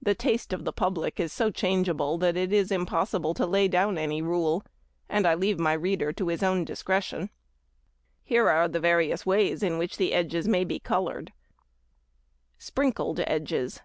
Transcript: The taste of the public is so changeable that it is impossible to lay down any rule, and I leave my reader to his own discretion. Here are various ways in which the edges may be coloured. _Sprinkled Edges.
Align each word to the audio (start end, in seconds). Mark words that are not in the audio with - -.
The 0.00 0.14
taste 0.14 0.52
of 0.52 0.64
the 0.64 0.72
public 0.72 1.18
is 1.18 1.32
so 1.32 1.50
changeable 1.50 2.18
that 2.18 2.36
it 2.36 2.52
is 2.52 2.70
impossible 2.70 3.34
to 3.34 3.44
lay 3.44 3.66
down 3.66 3.98
any 3.98 4.22
rule, 4.22 4.62
and 5.08 5.26
I 5.26 5.34
leave 5.34 5.58
my 5.58 5.72
reader 5.72 6.12
to 6.12 6.28
his 6.28 6.40
own 6.40 6.64
discretion. 6.64 7.30
Here 8.22 8.48
are 8.48 8.68
various 8.68 9.26
ways 9.26 9.64
in 9.64 9.76
which 9.76 9.96
the 9.96 10.12
edges 10.14 10.46
may 10.46 10.62
be 10.62 10.78
coloured. 10.78 11.32
_Sprinkled 12.60 13.24
Edges. 13.26 13.80